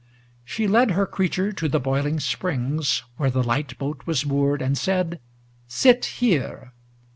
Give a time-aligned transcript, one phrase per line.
[0.43, 4.75] She led her creature to the boiling springs Where the light boat was moored, and
[4.75, 5.19] said,'
[5.67, 6.73] Sit here